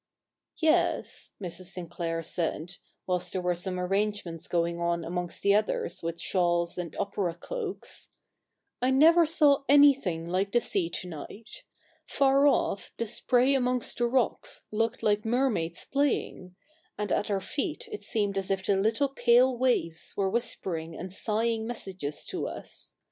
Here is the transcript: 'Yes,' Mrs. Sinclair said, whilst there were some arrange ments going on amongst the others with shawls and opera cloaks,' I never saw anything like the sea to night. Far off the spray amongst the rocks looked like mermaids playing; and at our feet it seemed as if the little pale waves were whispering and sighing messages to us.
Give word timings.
'Yes,' 0.57 1.33
Mrs. 1.39 1.65
Sinclair 1.65 2.23
said, 2.23 2.77
whilst 3.05 3.31
there 3.31 3.41
were 3.43 3.53
some 3.53 3.79
arrange 3.79 4.25
ments 4.25 4.47
going 4.47 4.79
on 4.81 5.05
amongst 5.05 5.43
the 5.43 5.53
others 5.53 6.01
with 6.01 6.19
shawls 6.19 6.75
and 6.75 6.95
opera 6.95 7.35
cloaks,' 7.35 8.09
I 8.81 8.89
never 8.89 9.27
saw 9.27 9.63
anything 9.69 10.27
like 10.27 10.51
the 10.53 10.59
sea 10.59 10.89
to 10.89 11.07
night. 11.07 11.61
Far 12.07 12.47
off 12.47 12.91
the 12.97 13.05
spray 13.05 13.53
amongst 13.53 13.99
the 13.99 14.07
rocks 14.07 14.63
looked 14.71 15.03
like 15.03 15.23
mermaids 15.23 15.85
playing; 15.85 16.55
and 16.97 17.11
at 17.11 17.29
our 17.29 17.39
feet 17.39 17.87
it 17.91 18.01
seemed 18.01 18.39
as 18.39 18.49
if 18.49 18.65
the 18.65 18.77
little 18.77 19.09
pale 19.09 19.55
waves 19.55 20.15
were 20.17 20.31
whispering 20.31 20.95
and 20.95 21.13
sighing 21.13 21.67
messages 21.67 22.25
to 22.25 22.47
us. 22.47 22.95